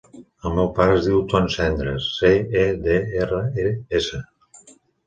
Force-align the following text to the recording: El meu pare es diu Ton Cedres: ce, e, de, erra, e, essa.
El 0.49 0.53
meu 0.59 0.69
pare 0.79 0.95
es 1.01 1.09
diu 1.09 1.21
Ton 1.35 1.45
Cedres: 1.57 2.09
ce, 2.17 2.33
e, 2.65 2.67
de, 2.89 2.99
erra, 3.23 3.47
e, 3.69 3.77
essa. 4.03 4.27